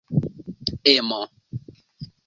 emo 0.93 1.19